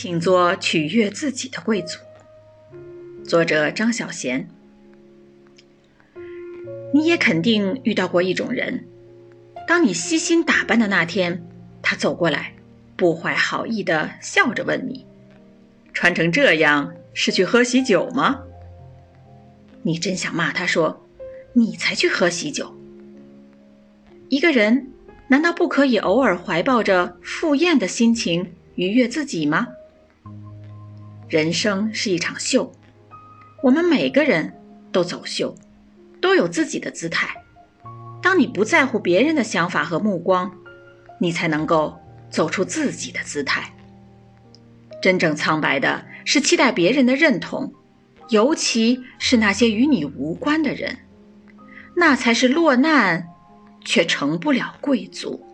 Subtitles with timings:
[0.00, 1.98] 请做取悦自己的贵族。
[3.24, 4.46] 作者张小娴。
[6.94, 8.86] 你也肯定遇到过一种人，
[9.66, 11.44] 当你悉心打扮的那天，
[11.82, 12.54] 他走过来，
[12.94, 15.04] 不怀好意的笑着问你
[15.92, 18.44] ：“穿成这样是去喝喜酒吗？”
[19.82, 21.08] 你真想骂他说
[21.54, 22.72] ：“你才去喝喜酒。”
[24.30, 24.92] 一个人
[25.26, 29.66] 难道不可以偶尔怀抱着赴宴的心情愉悦自己吗？
[31.28, 32.72] 人生是一场秀，
[33.62, 34.54] 我们每个人
[34.90, 35.54] 都走秀，
[36.22, 37.28] 都有自己的姿态。
[38.22, 40.50] 当你不在乎别人的想法和目光，
[41.20, 43.74] 你才能够走出自己的姿态。
[45.02, 47.74] 真正苍白的是期待别人的认同，
[48.30, 50.96] 尤其是那些与你无关的人，
[51.94, 53.28] 那才是落难，
[53.84, 55.44] 却成不了贵族。